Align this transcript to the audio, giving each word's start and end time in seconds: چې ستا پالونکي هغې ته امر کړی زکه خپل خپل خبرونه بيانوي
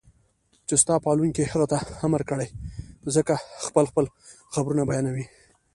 چې 0.67 0.73
ستا 0.81 0.95
پالونکي 1.05 1.43
هغې 1.51 1.67
ته 1.71 1.77
امر 2.05 2.21
کړی 2.29 2.47
زکه 3.15 3.35
خپل 3.65 3.85
خپل 3.91 4.05
خبرونه 4.53 4.83
بيانوي 4.89 5.25